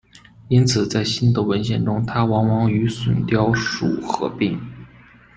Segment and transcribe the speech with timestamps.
[0.47, 4.59] 因此在新的文献中它往往与隼雕属合并。